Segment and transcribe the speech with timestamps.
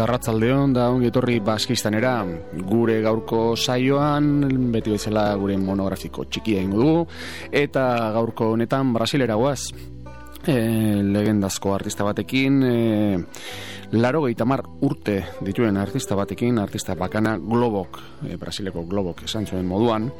[0.00, 2.14] Karratzaldeon da ongi etorri baskistanera.
[2.70, 4.30] Gure gaurko saioan,
[4.72, 7.02] beti bezala gure monografiko txikia ingo dugu,
[7.52, 9.74] eta gaurko honetan Brasilera guaz,
[10.46, 10.56] e,
[11.04, 13.18] legendazko artista batekin, e,
[13.92, 20.12] laro mar urte dituen artista batekin, artista bakana Globok, e, Brasileko Globok esan zuen moduan,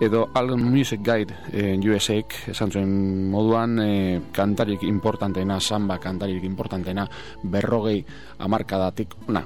[0.00, 2.14] edo All Music Guide e, USA
[2.46, 7.08] esan zuen moduan, e, kantarik importanteena, samba kantarik importanteena,
[7.42, 8.04] berrogei
[8.38, 9.42] amarkadatik, na,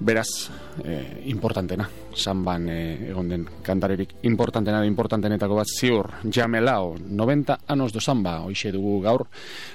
[0.00, 0.50] beraz,
[0.84, 7.92] e, importantena, zanban e, egon den kantarerik importantena da importantenetako bat ziur, jamelao, 90 anos
[7.92, 9.26] do zamba, hoxe dugu gaur,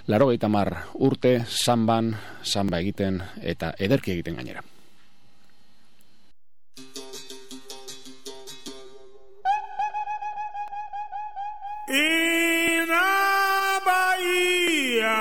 [0.07, 4.63] laro mar urte, zanban, zamba egiten eta ederki egiten gainera.
[11.87, 13.01] Ina
[13.85, 15.15] Bahia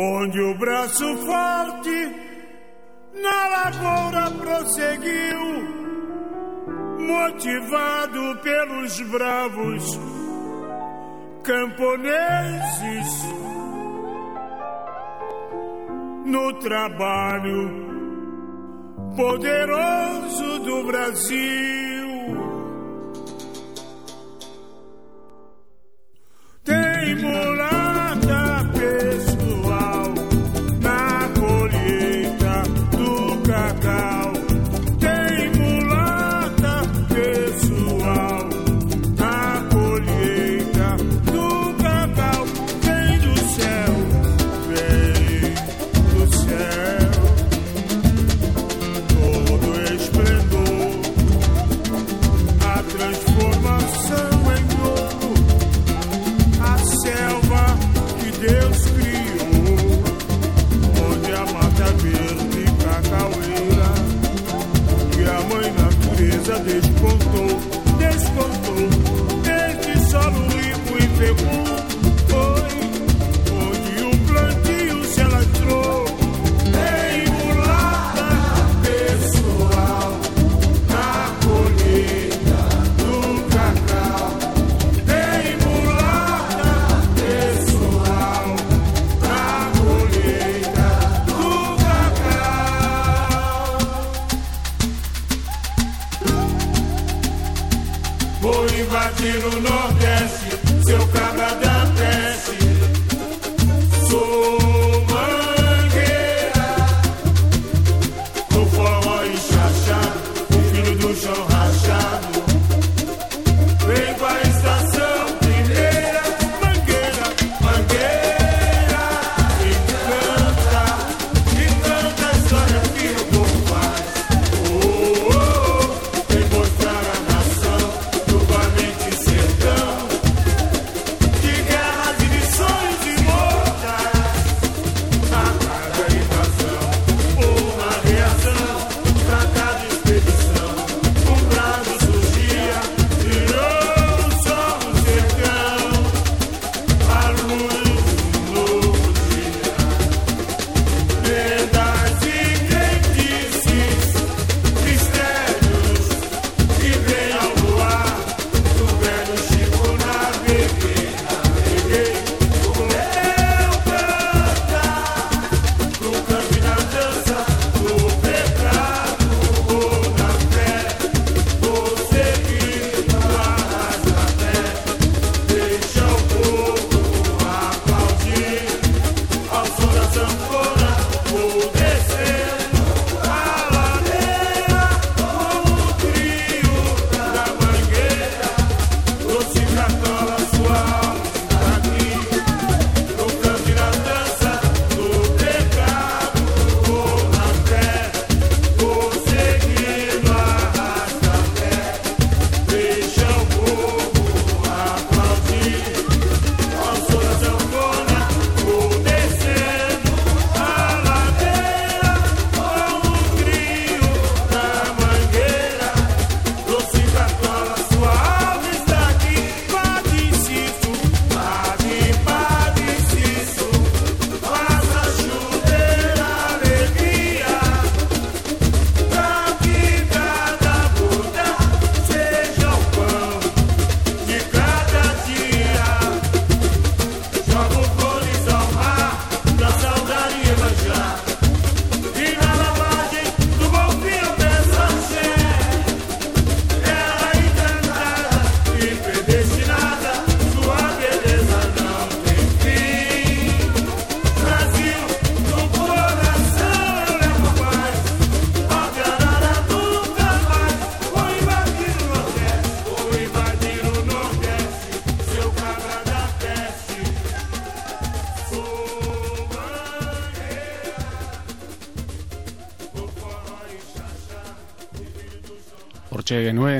[0.00, 2.16] onde o braço forte
[3.22, 5.40] na lavoura prosseguiu,
[6.98, 10.00] motivado pelos bravos
[11.42, 13.10] camponeses
[16.24, 17.90] no trabalho
[19.16, 21.79] poderoso do Brasil.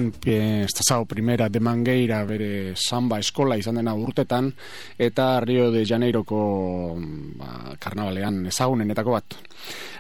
[0.01, 4.53] Genuen, estazao primera de Mangueira bere samba eskola izan dena urtetan,
[4.99, 6.97] eta Rio de Janeiroko
[7.37, 9.37] ba, karnabalean ezagunenetako bat.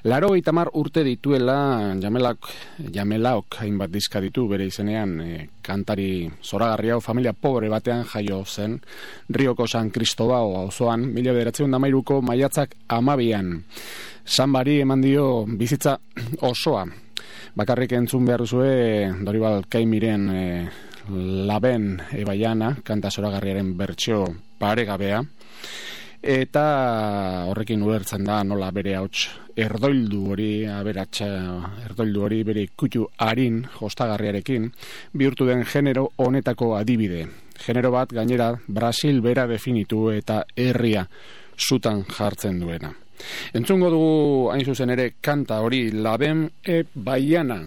[0.05, 2.49] Laro itamar urte dituela jamelak,
[2.93, 8.81] jamelaok hainbat dizka ditu bere izenean e, kantari zoragarri hau familia pobre batean jaio zen
[9.29, 13.62] Rioko San Cristobao auzoan mila bederatzen damairuko maiatzak amabian.
[14.25, 15.99] Sanbari eman dio bizitza
[16.41, 16.87] osoa.
[17.55, 20.43] Bakarrik entzun behar zue Doribal Kaimiren e,
[21.49, 24.26] laben ebaiana, kanta zoragarriaren bertxeo
[24.61, 25.23] paregabea.
[26.20, 26.64] Eta
[27.49, 29.25] horrekin ulertzen da nola bere hauts
[29.56, 31.31] erdoildu hori aberatsa
[31.87, 34.69] erdoildu hori bere kutu harin jostagarriarekin
[35.17, 37.26] bihurtu den genero honetako adibide.
[37.61, 41.08] Genero bat gainera Brasil bera definitu eta herria
[41.56, 43.00] sutan jartzen duena
[43.53, 47.61] entzungo dugu hain zuzen ere kanta hori laben e baiana.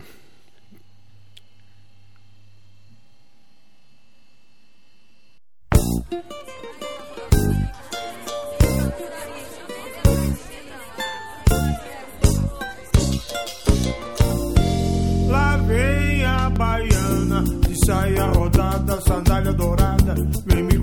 [17.85, 20.15] Saia rodada, sandália dourada,
[20.45, 20.82] vem me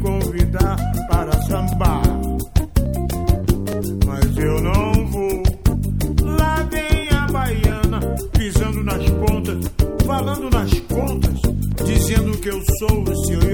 [12.41, 13.50] que eu sou o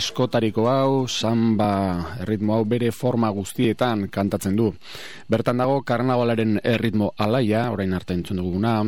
[0.00, 4.70] askotariko hau, samba, erritmo hau bere forma guztietan kantatzen du.
[5.28, 8.78] Bertan dago karnavalaren erritmo alaia, orain arte entzun duguna,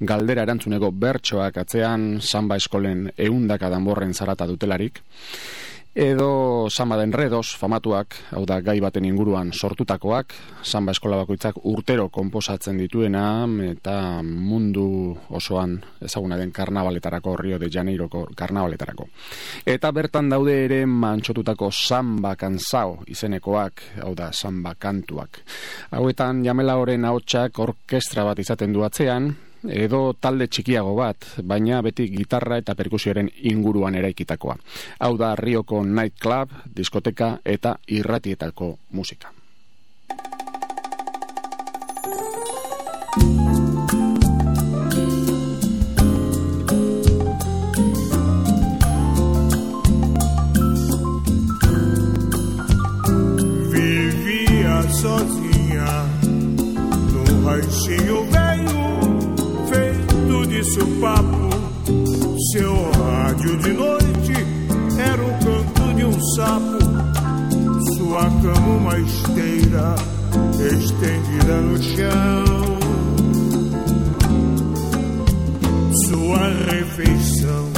[0.00, 5.02] galdera erantzuneko bertsoak atzean, samba eskolen eundaka danborren zarata dutelarik
[5.96, 12.10] edo samba den redos famatuak, hau da gai baten inguruan sortutakoak, samba eskola bakoitzak urtero
[12.12, 19.08] konposatzen dituena eta mundu osoan ezaguna den karnabaletarako, Rio de Janeiroko karnabaletarako.
[19.64, 25.40] Eta bertan daude ere mantxotutako samba kanzao izenekoak, hau da samba kantuak.
[25.96, 29.32] Hauetan jamela horren haotxak orkestra bat izaten du atzean,
[29.70, 34.56] edo talde txikiago bat, baina beti gitarra eta perkusioaren inguruan eraikitakoa.
[35.00, 39.32] Hau da Rioko Night Club, diskoteka eta irratietako musika.
[53.72, 55.94] Vivia sozinha
[57.12, 58.45] no ranchinho
[60.64, 61.50] seu papo,
[62.52, 64.32] seu rádio de noite
[64.98, 66.78] era o canto de um sapo,
[67.96, 69.94] sua cama uma esteira
[70.72, 72.44] estendida no chão,
[76.06, 77.70] sua refeição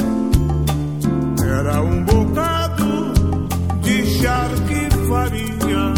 [1.59, 3.13] era um bocado
[3.81, 5.93] de charque e farinha,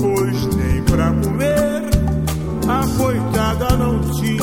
[0.00, 1.84] pois nem pra comer
[2.66, 4.33] a coitada não tinha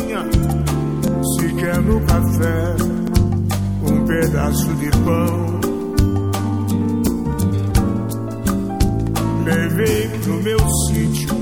[1.92, 2.76] no café
[3.84, 5.60] um pedaço de pão.
[9.44, 11.36] Levei pro meu sítio,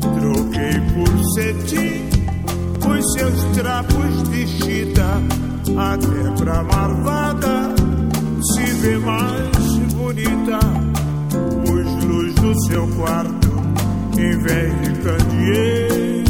[0.00, 2.10] troquei por cetim
[2.88, 5.22] os seus trapos de chita,
[5.76, 7.74] até pra marvada
[8.42, 10.58] se vê mais bonita.
[11.64, 13.48] Os luz do seu quarto,
[14.18, 16.29] em vez de candeeiro.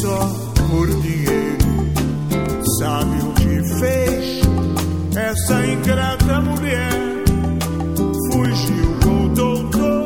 [0.00, 0.28] Só
[0.68, 1.58] por dinheiro.
[2.78, 4.40] Sabe o que fez
[5.16, 6.92] essa ingrata mulher?
[8.30, 10.04] Fugiu com o doutor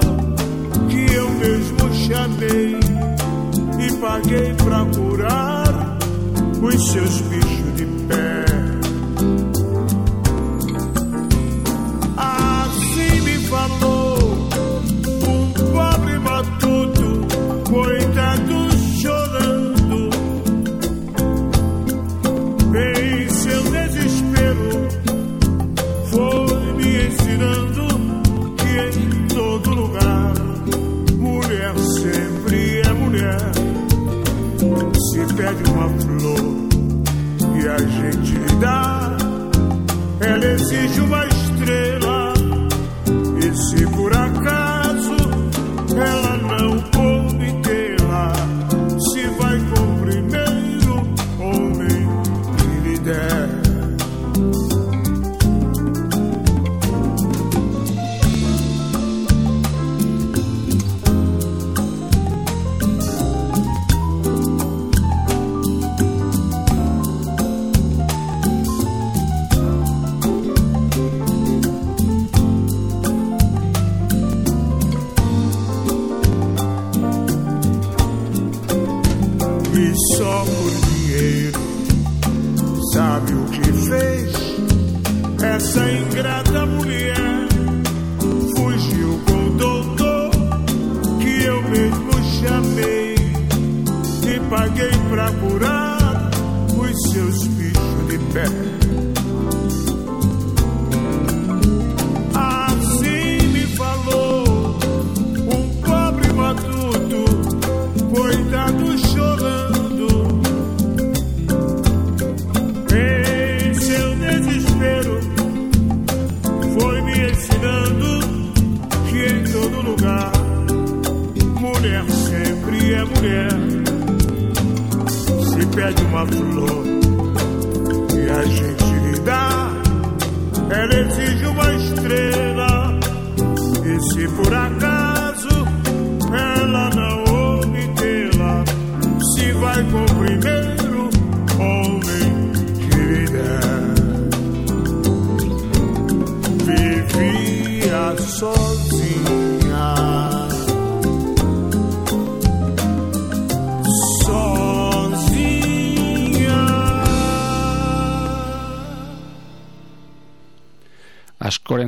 [0.88, 2.80] que eu mesmo chamei
[3.78, 5.98] e paguei pra curar
[6.62, 8.45] os seus bichos de pé.
[40.68, 41.25] seja uma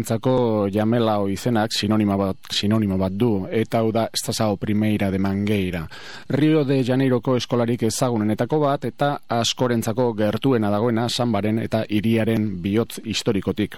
[0.08, 5.86] guretzako jamelao izenak sinonimo bat, sinonimo bat du, eta hau da estazao primeira de mangeira.
[6.28, 13.76] Rio de Janeiroko eskolarik ezagunenetako bat, eta askorentzako gertuena dagoena sanbaren eta iriaren bihotz historikotik.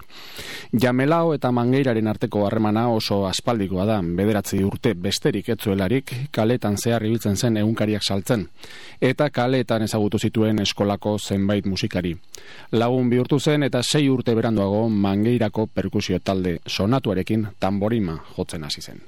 [0.73, 7.37] Jamelao eta mangeiraren arteko harremana oso aspaldikoa da, bederatzi urte besterik etzuelarik, kaletan zehar ibiltzen
[7.37, 8.47] zen egunkariak saltzen,
[9.01, 12.17] eta kaletan ezagutu zituen eskolako zenbait musikari.
[12.73, 19.03] Lagun bihurtu zen eta sei urte beranduago mangeirako perkusio talde sonatuarekin tamborima jotzen hasi zen.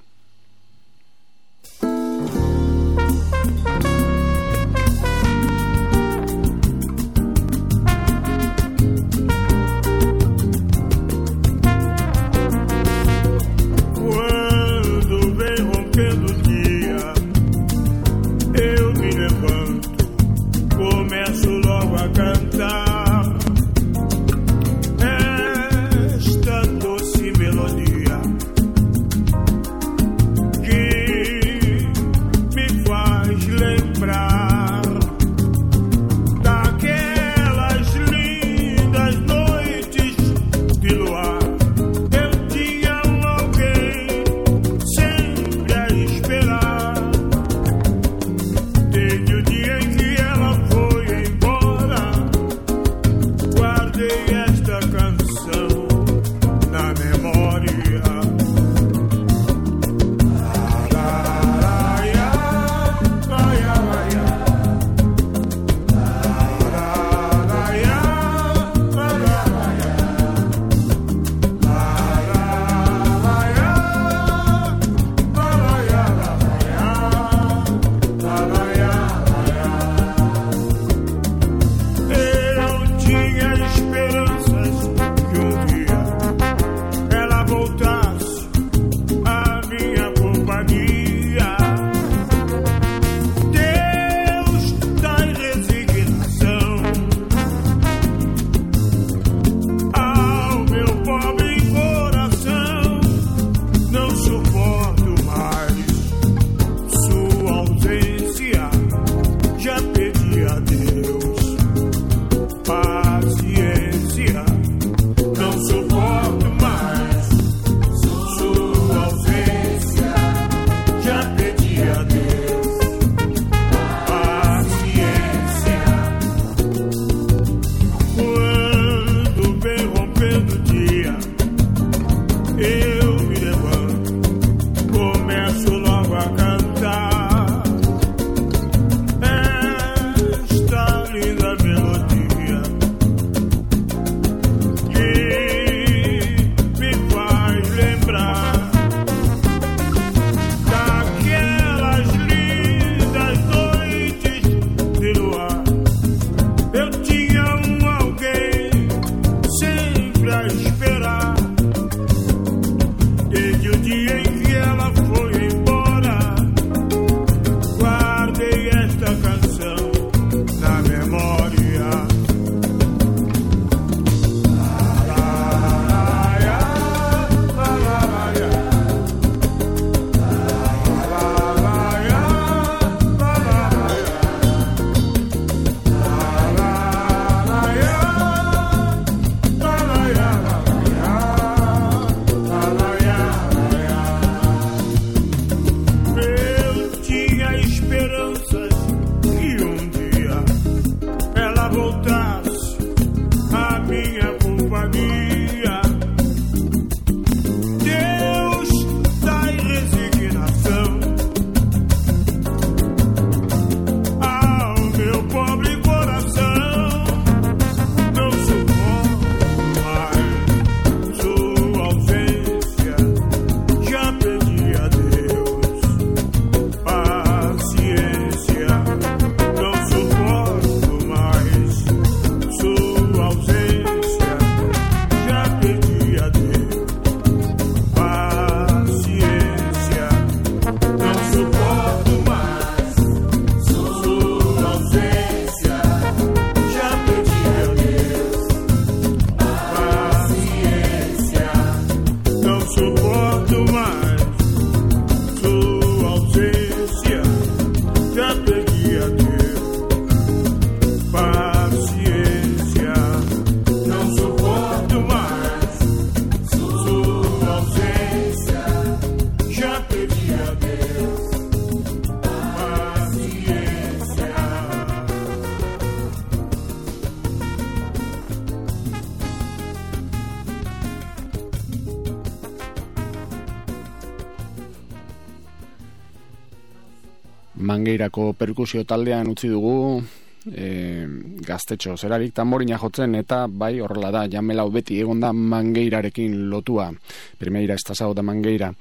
[287.82, 290.02] Mangeirako perkusio taldean utzi dugu
[290.46, 291.06] e,
[291.42, 291.96] gaztetxo.
[291.96, 296.92] Zerarik tamborina jotzen eta bai horrela da jamelau beti egon da mangeirarekin lotua.
[297.38, 298.72] Primeira estasau da mangeira.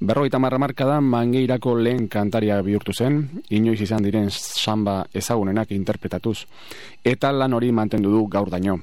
[0.00, 3.42] Berroita marra marka da mangeirako lehen kantaria bihurtu zen.
[3.50, 6.46] Inoiz izan diren samba ezagunenak interpretatuz.
[7.04, 8.80] Eta lan hori mantendu du gaur daño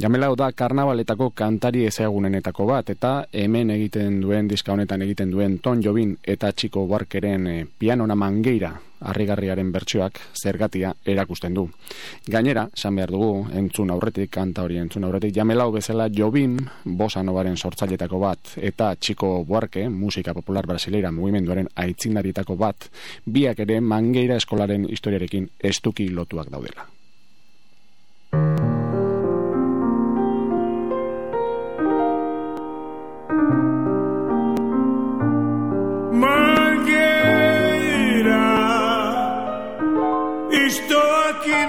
[0.00, 5.82] Jamelau da karnabaletako kantari ezagunenetako bat eta hemen egiten duen diska honetan egiten duen Ton
[5.82, 11.68] Jobin eta Txiko Barkeren e, pianona mangeira harrigarriaren bertsioak zergatia erakusten du.
[12.26, 17.56] Gainera, san behar dugu, entzun aurretik, kanta hori entzun aurretik, jamelau bezala Jobin, bosa nobaren
[17.56, 22.90] sortzailetako bat, eta Txiko Buarke, musika popular brasileira mugimenduaren aitzindaritako bat,
[23.24, 26.88] biak ere mangeira eskolaren historiarekin estuki lotuak daudela.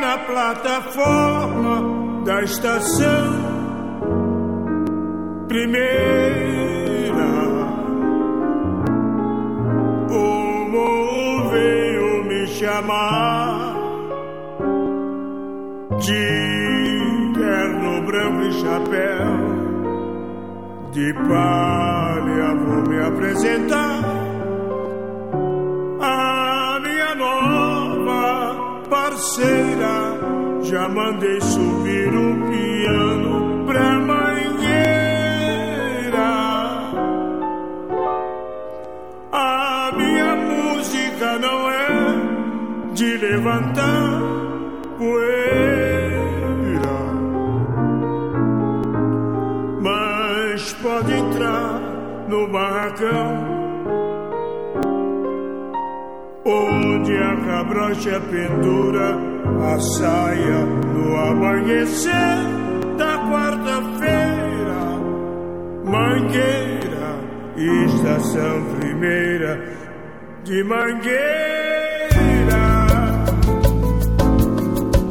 [0.09, 1.75] Na plataforma
[2.25, 3.29] da estação.
[5.47, 7.29] Primeira,
[10.09, 13.75] o veio me chamar
[15.99, 19.29] de terno branco e chapéu.
[20.91, 24.08] De palha vou me apresentar.
[29.09, 34.59] Parceira já mandei subir o piano pra mangueira.
[39.31, 41.87] A minha música não é
[42.93, 44.21] de levantar
[44.97, 45.39] poeira,
[49.81, 51.81] mas pode entrar
[52.27, 53.59] no barracão.
[57.09, 59.17] Onde a cabrocha pendura
[59.73, 62.13] a saia no amanhecer
[62.97, 64.81] da quarta-feira,
[65.85, 67.17] Mangueira,
[67.57, 69.59] estação primeira
[70.43, 71.09] de Mangueira.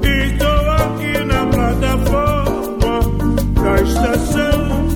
[0.00, 3.00] Estou aqui na plataforma
[3.60, 4.87] da estação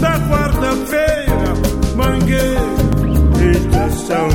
[0.00, 1.54] da quarta-feira,
[1.96, 2.60] mangueira,
[3.52, 4.28] estação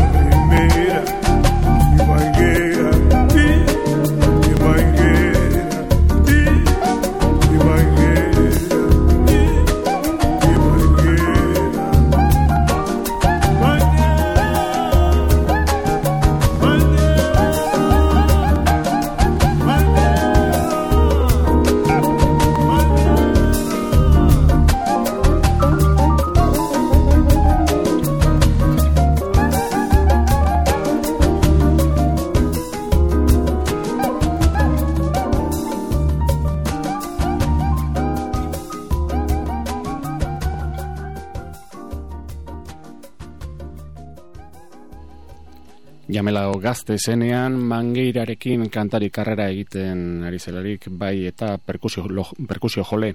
[46.65, 53.11] gazte zenean mangeirarekin kantari karrera egiten ari zelarik bai eta perkusio, lo, perkusio jole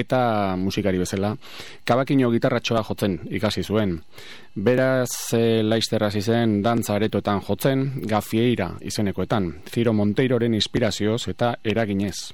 [0.00, 1.36] eta musikari bezala
[1.86, 4.00] kabakino gitarratxoa jotzen ikasi zuen.
[4.54, 12.32] Beraz e, laizterra zizen dantza aretoetan jotzen gafieira izenekoetan, Ziro Monteiroren inspirazioz eta eraginez.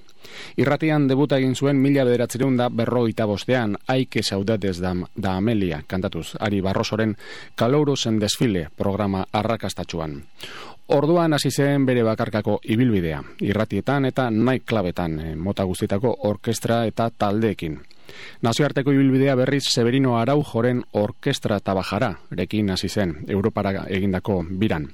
[0.56, 6.30] Irratian debuta egin zuen mila bederatzireun da berroita bostean, aike saudadez da, da Amelia, kantatuz,
[6.40, 7.12] ari barrosoren
[7.54, 10.16] kalouruzen desfile programa arrakastatxuan.
[10.96, 17.76] Orduan hasi zen bere bakarkako ibilbidea, irratietan eta nightclubetan, eh, mota guztitako orkestra eta taldeekin.
[18.42, 24.88] Nazioarteko ibilbidea berriz Severino Araujoren orkestra tabajara rekin hasi zen Europara egindako biran.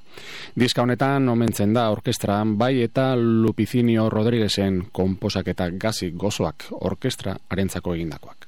[0.55, 8.47] Diska honetan omentzen da orkestran bai eta Lupicinio Rodriguezen komposaketa gazi gozoak orkestra arentzako egindakoak.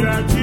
[0.00, 0.39] gratis.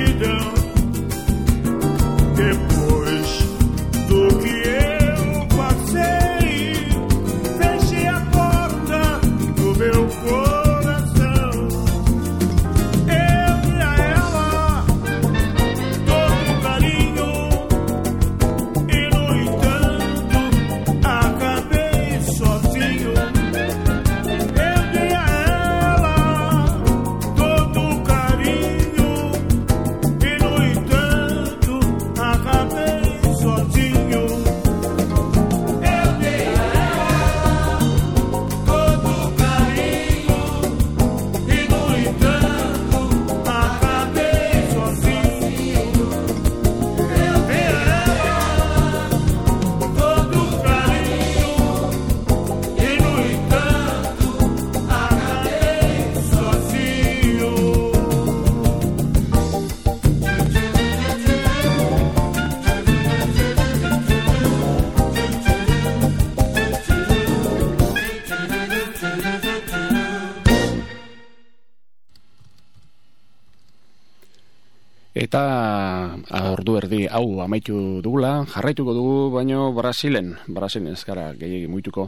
[76.87, 82.07] Erdi hau amaitu dugula, jarraituko dugu, baino Brasilen, Brasilen ezkara gehiagi muituko,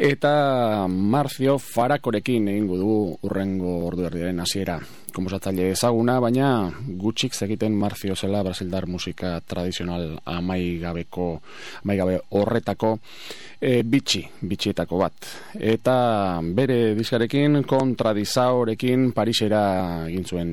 [0.00, 4.80] eta Marcio Farakorekin egingo dugu urrengo ordu erdiaren hasiera
[5.14, 6.48] komposatzaile ezaguna, baina
[7.00, 11.28] gutxik egiten Marcio zela Brasildar musika tradizional amaigabeko,
[11.84, 12.96] amaigabe horretako
[13.64, 15.28] e, bitxi, bitxietako bat.
[15.54, 15.96] Eta
[16.56, 19.62] bere diskarekin kontradizaorekin Parisera
[20.08, 20.52] egin zuen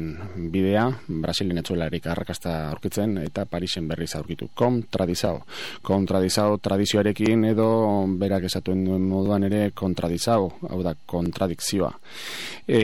[0.54, 0.86] bidea,
[1.22, 4.52] Brasilin etzuela erik arrakasta aurkitzen, eta Parisen berriz aurkitu.
[4.56, 5.42] Kontradizao.
[5.86, 7.70] Kontradizao tradizioarekin edo
[8.22, 11.92] berak esatuen duen moduan ere kontradizao, hau da kontradikzioa.
[12.68, 12.82] E,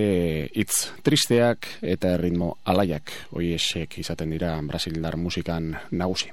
[0.60, 6.32] itz tristeak eta ritmo alaiak hoiesek izaten dira brasildar musikan nagusi.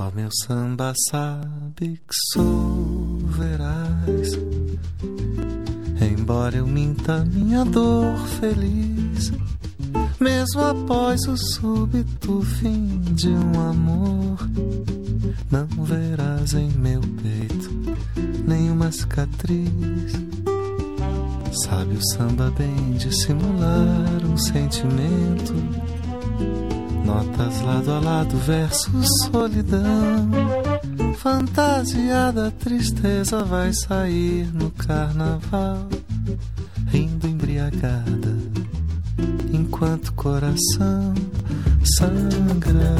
[0.00, 4.59] Só meu samba sabe que sou veraz.
[6.30, 9.32] Embora eu minta minha dor feliz,
[10.20, 14.38] mesmo após o súbito fim de um amor,
[15.50, 17.68] não verás em meu peito
[18.46, 20.12] nenhuma cicatriz.
[21.64, 25.52] Sabe o samba bem dissimular um sentimento
[27.10, 30.30] Notas lado a lado, versos solidão.
[31.16, 35.88] Fantasiada tristeza vai sair no carnaval,
[36.90, 38.36] rindo embriagada,
[39.52, 41.14] enquanto coração
[41.98, 42.94] sangra.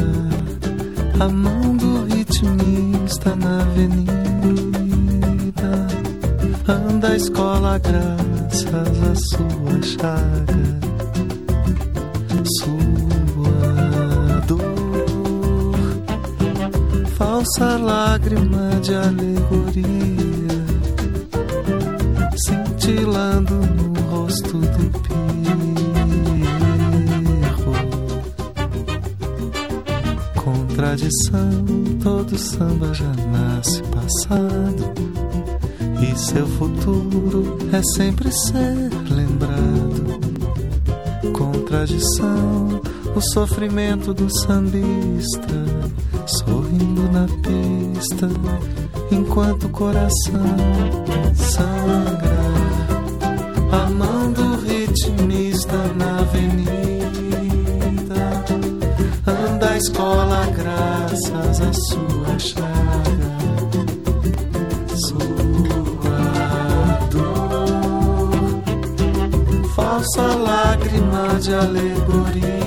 [1.19, 4.11] A mão do ritmista na avenida
[6.67, 10.81] anda a escola graças à sua chaga.
[17.41, 19.85] falsa lágrima de alegoria,
[22.47, 23.80] cintilando
[24.31, 25.31] no rosto do pirro.
[30.37, 31.65] Contradição,
[32.03, 34.93] todo samba já nasce passado,
[36.01, 40.21] e seu futuro é sempre ser lembrado.
[41.37, 42.81] Contradição,
[43.15, 45.51] o sofrimento do sambista
[46.27, 48.29] sorrindo na pista,
[49.11, 50.57] enquanto o coração
[51.35, 52.70] sangra.
[53.73, 56.71] A mão do ritmista na avenida.
[59.27, 63.31] Anda a escola graças à sua chaga.
[65.07, 65.41] Sua
[67.11, 68.63] dor,
[69.75, 72.60] falsa lágrima de alegoria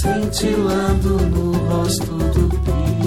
[0.00, 2.99] cintilando no rosto do Pio.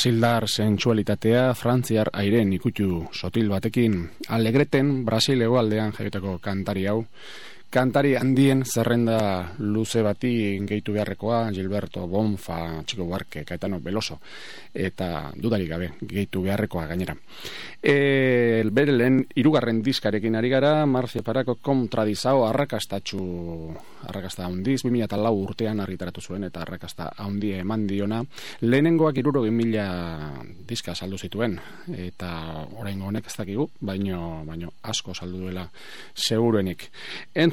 [0.00, 3.98] Brasildar sensualitatea frantziar airen ikutu sotil batekin.
[4.32, 7.02] Alegreten Brasil egoaldean jaiotako kantari hau
[7.70, 14.18] kantari handien zerrenda luze bati gehitu beharrekoa Gilberto Bonfa, Chico Buarque, Caetano Veloso
[14.74, 17.14] eta dudarik gabe gehitu beharrekoa gainera.
[17.82, 23.22] E, bere lehen irugarren diskarekin ari gara Marcia Parako kontradizao arrakastatxu
[24.10, 28.20] arrakasta handiz, 2004 urtean argitaratu zuen eta arrakasta handi eman diona
[28.62, 29.86] lehenengoak iruro mila
[30.68, 31.58] diska saldu zituen
[31.96, 35.66] eta orain honek ez dakigu, baino, baino asko saldu duela
[36.14, 36.90] seguruenik.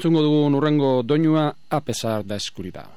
[0.08, 2.88] Entzungo dugu nurrengo doinua a pesar da eskuridad.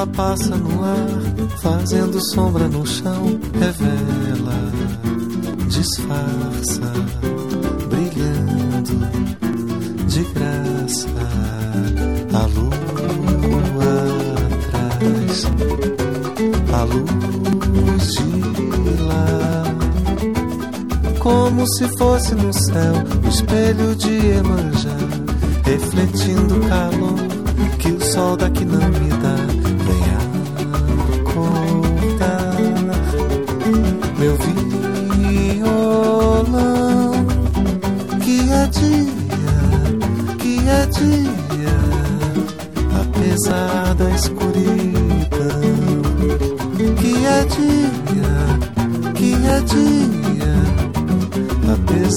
[0.00, 4.72] Ela passa no ar, fazendo sombra no chão, revela,
[5.68, 6.90] disfarça,
[7.90, 8.96] brilhando
[10.06, 11.06] de graça.
[12.32, 12.80] A lua
[14.46, 15.44] atrás,
[16.72, 19.64] a luz de lá
[21.18, 24.96] como se fosse no céu o espelho de Emanjá,
[25.62, 27.18] refletindo o calor
[27.78, 29.19] que o sol daqui não me dá.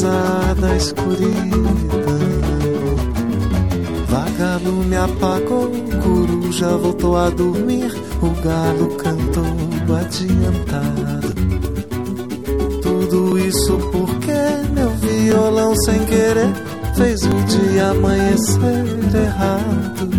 [0.04, 1.64] Apesar da escuridão.
[4.08, 5.72] Vagalume apagou,
[6.04, 7.92] coruja voltou a dormir,
[8.22, 11.34] o galo cantou adiantado.
[12.82, 14.34] Tudo isso porque
[14.74, 16.54] meu violão sem querer
[16.96, 18.86] fez o dia amanhecer
[19.16, 20.10] errado.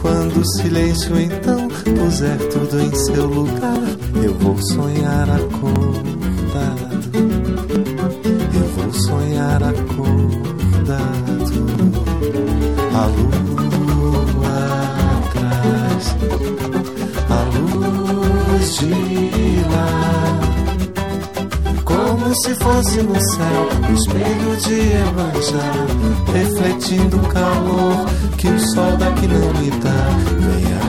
[0.00, 3.82] Quando o silêncio então puser tudo em seu lugar,
[4.22, 6.07] eu vou sonhar acordado.
[22.48, 25.70] Se fosse no céu, espelho de Emanjá,
[26.32, 28.06] refletindo o calor
[28.38, 30.08] que o sol daqui não me dá.
[30.40, 30.80] Venha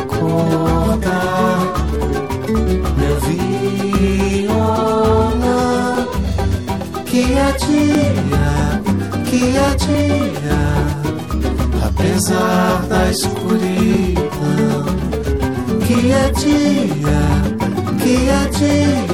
[0.00, 1.58] acordar,
[2.96, 3.16] meu
[4.46, 6.06] violão,
[7.04, 8.80] que é dia,
[9.28, 10.62] que é dia,
[11.84, 14.86] apesar da escuridão,
[15.84, 17.22] que é dia,
[18.00, 19.09] que é dia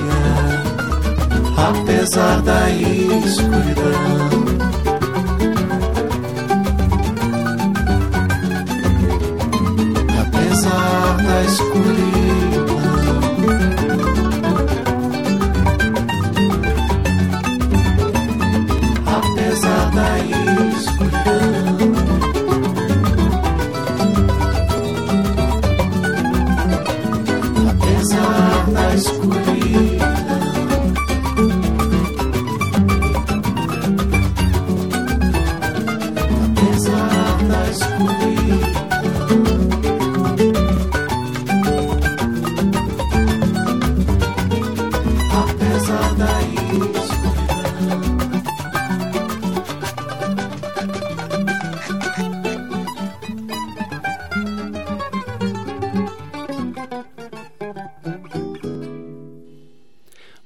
[1.68, 4.45] apesar da escuridão.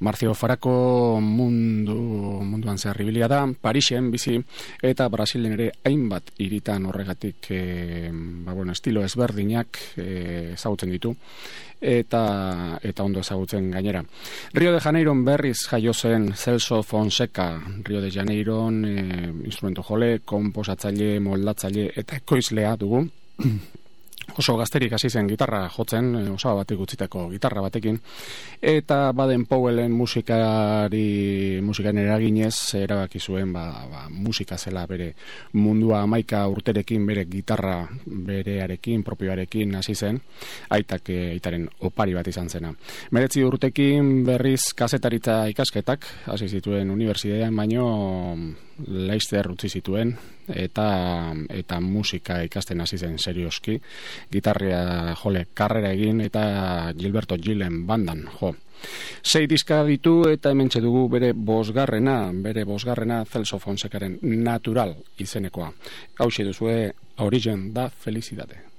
[0.00, 1.94] Marcio Farako mundu
[2.40, 4.38] munduan zehar ibilia da, Parisen bizi
[4.82, 10.06] eta Brasilen ere hainbat hiritan horregatik e, ba, bueno, estilo ezberdinak e,
[10.54, 11.12] ezagutzen ditu
[11.80, 14.02] eta eta ondo ezagutzen gainera.
[14.52, 17.50] Rio de Janeiron berriz jaio zen Celso Fonseca,
[17.84, 18.96] Rio de Janeiron e,
[19.44, 23.04] instrumento jole, komposatzaile, moldatzaile eta ekoizlea dugu.
[24.38, 27.98] Oso gazterik hasi zen gitarra jotzen, eh, osa batek utzitako gitarra batekin,
[28.62, 35.14] eta baden Powellen musikari, musikan eraginez, erabaki zuen, ba, ba, musika zela bere
[35.52, 40.20] mundua amaika urterekin, bere gitarra berearekin, propioarekin hasi zen,
[40.70, 42.72] aitak eh, aitaren opari bat izan zena.
[43.10, 47.86] Meretzi urtekin berriz kazetaritza ikasketak, hasi zituen unibertsitatean, baino
[48.86, 50.14] laizter utzi zituen
[50.48, 50.86] eta
[51.48, 53.80] eta musika ikasten hasi zen serioski
[54.32, 58.54] gitarria jole karrera egin eta Gilberto Gilen bandan jo
[59.22, 65.70] Sei diska ditu eta hemen dugu bere bosgarrena, bere bosgarrena Celso Fonsekaren natural izenekoa.
[66.18, 68.69] Hau duzue, Origin da Felicidade.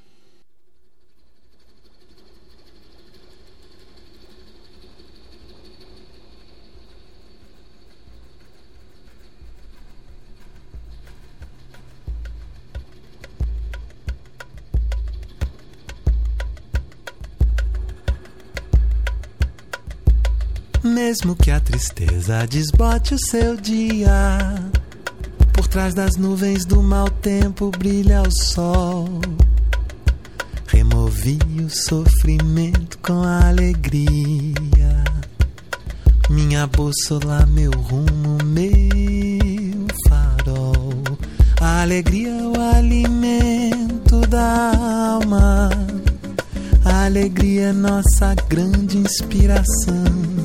[21.04, 24.38] Mesmo que a tristeza desbote o seu dia,
[25.52, 29.10] por trás das nuvens do mau tempo brilha o sol.
[30.68, 35.04] Removi o sofrimento com alegria.
[36.30, 40.94] Minha bússola, meu rumo, meu farol.
[41.60, 44.72] A alegria é o alimento da
[45.10, 45.68] alma.
[46.86, 50.41] A alegria é nossa grande inspiração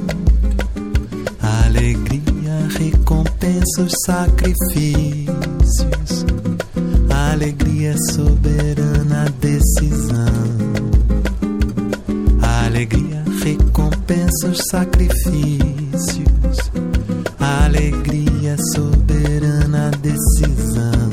[2.79, 6.27] recompensa os sacrifícios.
[7.11, 10.27] A alegria soberana decisão.
[12.43, 16.71] A alegria recompensa os sacrifícios.
[17.41, 21.07] A alegria soberana decisão.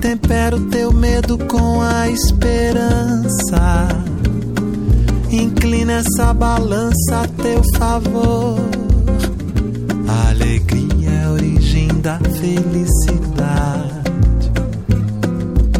[0.00, 3.88] Tempera o teu medo com a esperança
[5.30, 8.58] Inclina essa balança a teu favor.
[10.50, 14.00] Alegria é a origem da felicidade.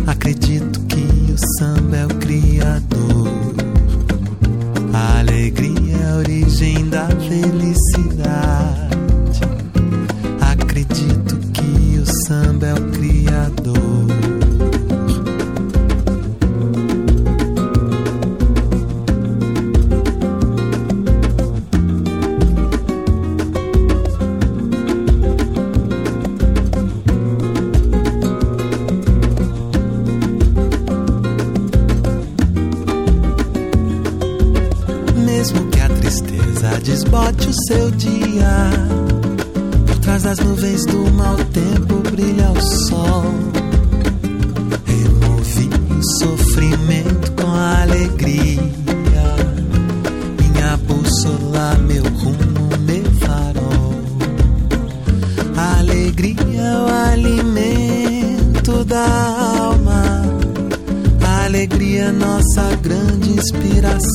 [0.06, 2.89] Acredito que o samba é o criador.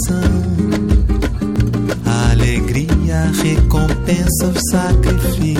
[0.05, 0.45] Inspiração
[3.43, 5.59] recompensa os sacrifícios.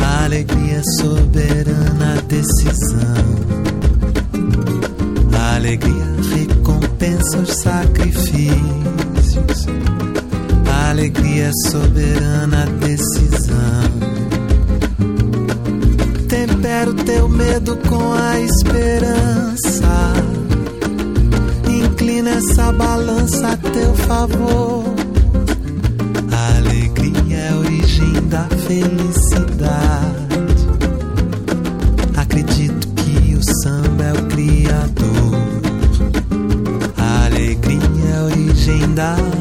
[0.00, 3.24] A alegria soberana decisão.
[5.38, 8.52] A alegria recompensa os sacrifícios.
[10.70, 13.92] A alegria soberana decisão.
[16.28, 20.31] Tempera o teu medo com a esperança.
[22.02, 24.82] Inclina essa balança a teu favor
[28.28, 30.16] da felicidade.
[32.16, 35.34] Acredito que o samba é o criador.
[36.96, 39.31] A alegria é a origem da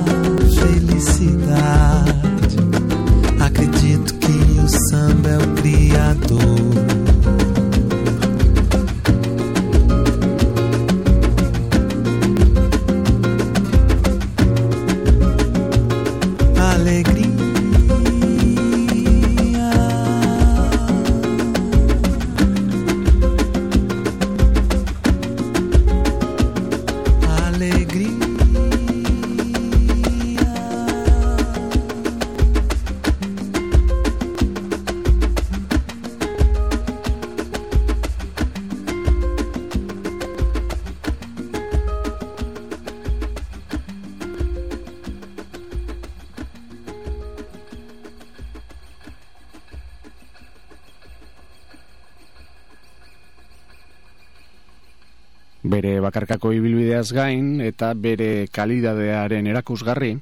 [57.02, 60.18] ibilbideaz gain eta bere kalidadearen erakusgarri,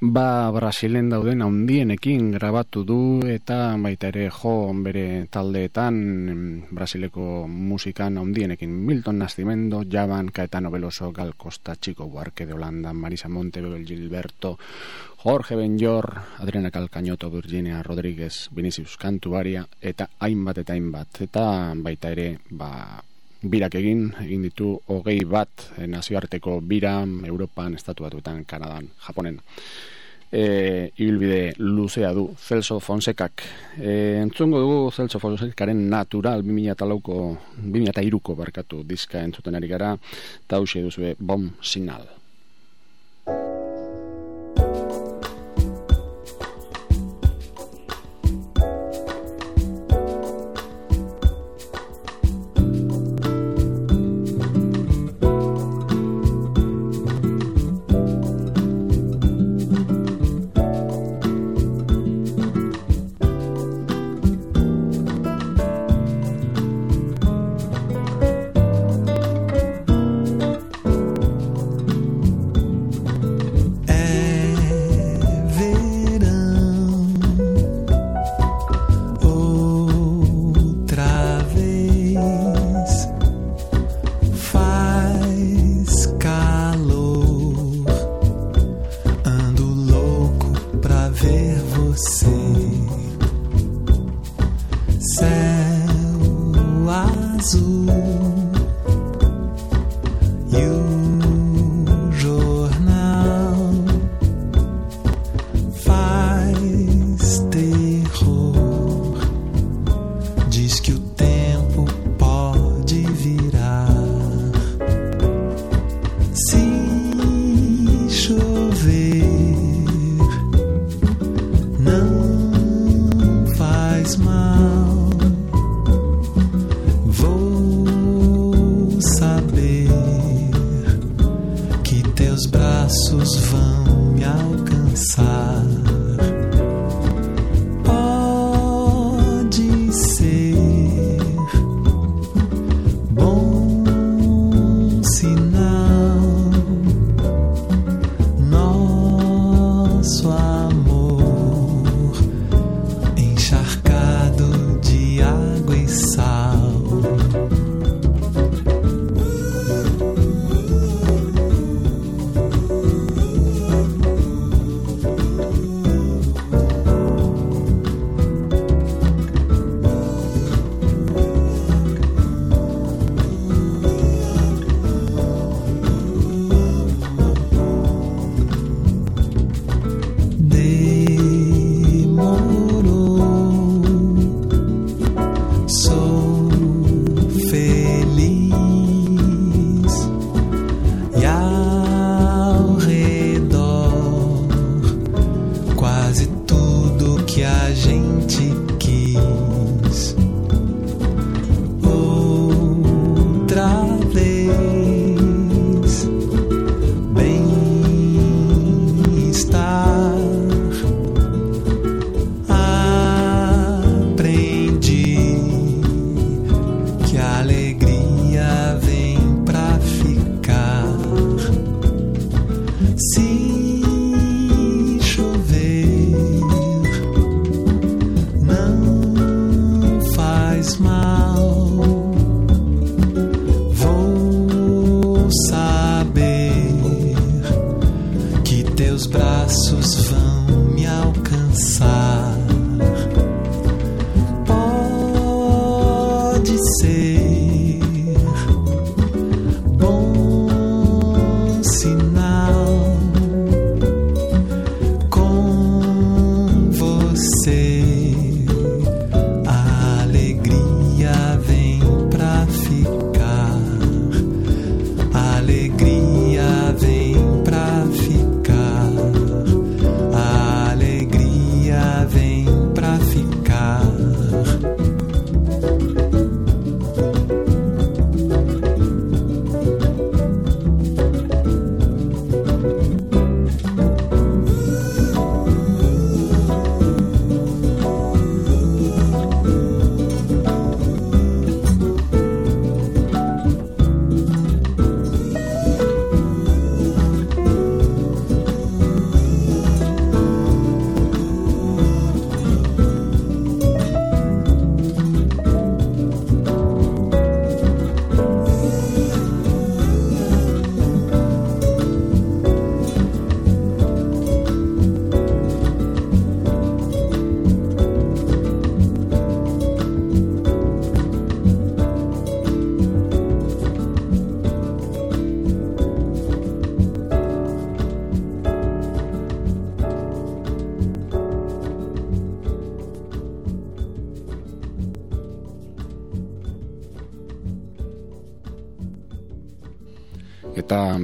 [0.00, 8.70] ba Brasilen dauden handienekin grabatu du eta baita ere jo bere taldeetan Brasileko musikan handienekin.
[8.70, 14.58] Milton Nascimento, Javan, Caetano Veloso, Gal Costa, Chico Buarque de Holanda, Marisa Montebello, Gilberto,
[15.18, 21.20] Jorge Benjor, Adriana Calcañoto, Virginia Rodríguez, Vinicius Cantuaria eta hainbat eta hainbat.
[21.20, 23.02] Eta baita ere ba
[23.42, 29.40] birak egin, egin ditu hogei bat eh, nazioarteko bira Europan, Estatu Batuetan, Kanadan, Japonen.
[30.30, 33.42] E, ibilbide luzea du Celso Fonsekak
[33.80, 37.18] e, entzungo dugu Celso Fonsekaren natural 2008ko
[37.66, 39.96] 2003ko barkatu diska entzuten ari gara.
[40.46, 42.19] Eta duzue bom signal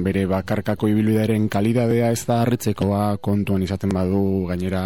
[0.07, 4.85] bere bakarkako ibilbidearen kalidadea ez da harritzekoa kontuan izaten badu gainera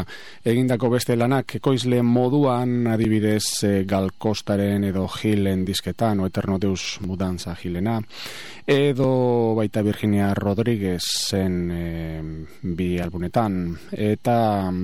[0.53, 7.53] egindako beste lanak ekoizle moduan adibidez e, galkostaren edo gilen disketan o eterno deus mudanza
[7.59, 7.99] gilena
[8.65, 9.11] edo
[9.59, 11.85] baita Virginia Rodríguez zen e,
[12.63, 13.61] bi albunetan
[14.09, 14.39] eta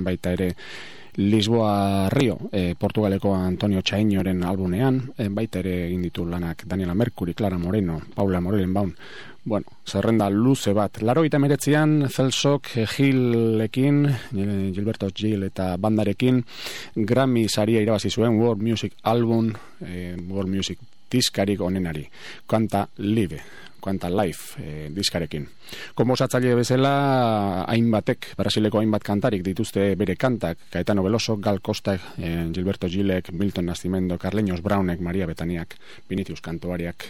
[0.06, 0.52] baita ere
[1.18, 7.34] Lisboa Rio, e, Portugaleko Antonio Chainoren albunean, e, baita ere egin ditu lanak Daniela Mercury,
[7.34, 8.94] Clara Moreno, Paula Morelen baun.
[9.48, 10.98] Bueno, zerrenda luze bat.
[11.00, 14.02] Laro eta meretzian, Zelsok, Gilekin,
[14.76, 16.42] Gilberto Gil eta bandarekin,
[16.94, 19.48] Grammy saria irabazi zuen World Music Album,
[19.80, 22.04] e, World Music diskarik onenari.
[22.46, 23.40] Kanta Live,
[23.80, 25.46] Quanta Life e, diskarekin.
[25.94, 32.88] Komposatzaile bezala hainbatek, Brasileko hainbat kantarik dituzte bere kantak, Caetano Veloso, Gal Costa, e, Gilberto
[32.88, 35.76] Gilek, Milton Nascimento, Carleños Brownek, Maria Betaniak,
[36.08, 37.04] Vinicius Kantoariak.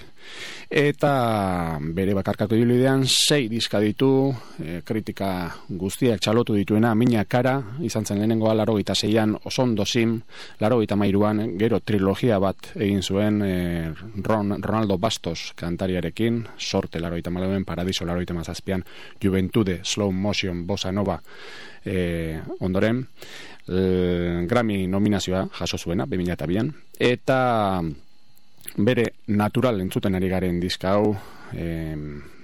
[0.68, 4.28] Eta bere bakarkako diluidean, sei diska ditu,
[4.60, 5.30] e, kritika
[5.68, 10.18] guztiak txalotu dituena, mina kara, izan zen lehenengoa laro gita zeian, oson dozim,
[10.60, 13.54] laro gita mairuan, gero trilogia bat egin zuen e,
[14.24, 18.84] Ron, Ronaldo Bastos kantariarekin, sorte laroita malauen, paradiso laroita mazazpian,
[19.22, 21.20] juventude, slow motion, bossa nova,
[21.84, 23.06] e, ondoren,
[23.68, 27.82] e, Grammy nominazioa jaso zuena, 2002an, eta
[28.76, 31.14] bere natural entzuten ari garen diska hau,
[31.52, 31.96] e,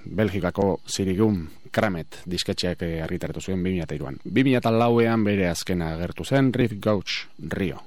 [0.05, 4.21] Belgikako zirigun kramet disketxeak argitaratu zuen 2002an.
[4.23, 7.25] 2002an bere azkena agertu zen Riff Gouch
[7.57, 7.81] Rio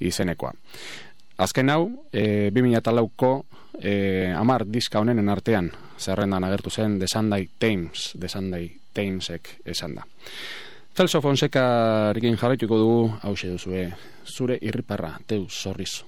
[0.00, 0.52] izenekoa.
[1.36, 3.30] Azken hau, e, 2004ko
[3.80, 5.70] e, amar diska honenen artean
[6.00, 10.06] zerrendan agertu zen The Sunday Times, The Sunday Timesek esan da.
[10.96, 13.90] Celso Fonseca rikin jarraituko dugu, hause duzue,
[14.24, 16.06] zure irriparra, teu zorrizu.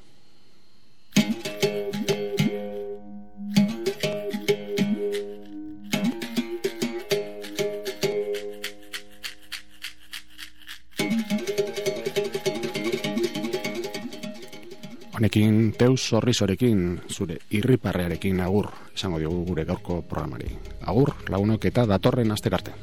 [15.19, 20.53] Honekin teus zorrizorekin, zure irriparrearekin agur, esango diogu gure gaurko programari.
[20.87, 22.77] Agur, lagunok eta datorren asterarte.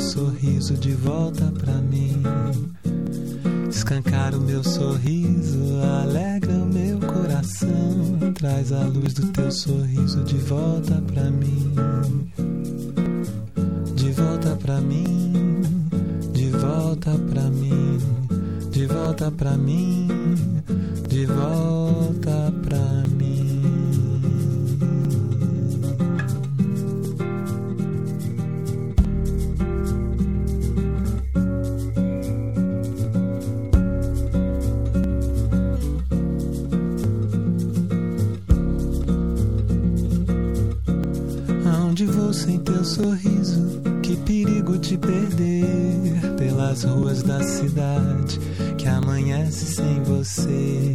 [0.00, 2.22] Sorriso de volta pra mim.
[3.68, 5.58] Escancar o meu sorriso,
[6.02, 8.32] alegra o meu coração.
[8.34, 11.74] Traz a luz do teu sorriso de volta pra mim.
[13.94, 15.62] De volta pra mim,
[16.32, 17.98] de volta pra mim,
[18.70, 20.08] de volta pra mim,
[21.08, 22.41] de volta
[43.02, 48.38] sorriso, que perigo te perder pelas ruas da cidade
[48.78, 50.92] que amanhece sem você.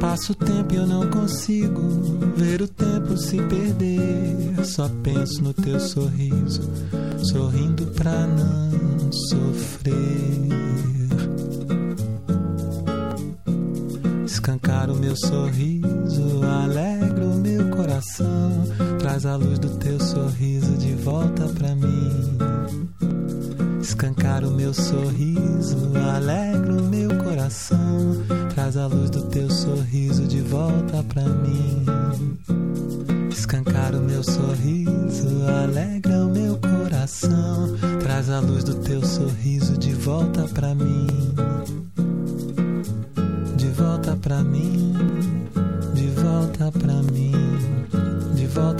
[0.00, 1.82] Passo o tempo e eu não consigo
[2.34, 4.64] ver o tempo se perder.
[4.64, 6.62] Só penso no teu sorriso,
[7.30, 10.01] sorrindo pra não sofrer.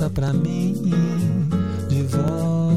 [0.03, 0.75] Volta pra mim,
[1.89, 2.72] de volta